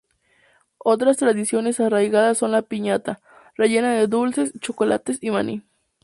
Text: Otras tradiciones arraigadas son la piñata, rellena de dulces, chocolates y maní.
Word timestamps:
Otras 0.79 1.17
tradiciones 1.17 1.79
arraigadas 1.79 2.39
son 2.39 2.51
la 2.53 2.63
piñata, 2.63 3.21
rellena 3.55 3.93
de 3.93 4.07
dulces, 4.07 4.51
chocolates 4.59 5.19
y 5.21 5.29
maní. 5.29 5.61